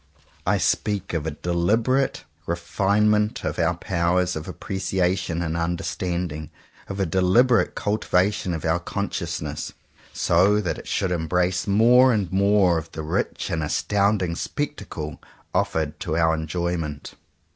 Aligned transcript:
I 0.47 0.57
speak 0.57 1.13
of 1.13 1.27
a 1.27 1.37
deliberate 1.37 2.23
refinement 2.47 3.43
of 3.43 3.59
our 3.59 3.75
powers 3.75 4.35
of 4.35 4.47
appreciation 4.47 5.43
and 5.43 5.55
under 5.55 5.83
standing; 5.83 6.49
of 6.87 6.99
a 6.99 7.05
deliberate 7.05 7.75
cultivation 7.75 8.55
of 8.55 8.65
our 8.65 8.79
consciousness, 8.79 9.73
so 10.11 10.59
that 10.59 10.79
it 10.79 10.87
should 10.87 11.11
embrace 11.11 11.65
83 11.67 11.77
CONFESSIONS 11.77 11.83
OF 11.83 11.99
TWO 11.99 11.99
BROTHERS 11.99 12.01
more 12.41 12.53
and 12.53 12.61
more 12.65 12.77
of 12.79 12.91
the 12.93 13.03
rich 13.03 13.49
and 13.51 13.61
astounding 13.63 14.35
spectacle 14.35 15.21
offered 15.53 15.99
to 15.99 16.17
our 16.17 16.33
enjoyment. 16.33 17.13